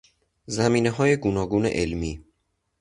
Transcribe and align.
زمینههای 0.47 1.15
گوناگون 1.17 1.65
علمی 1.65 2.23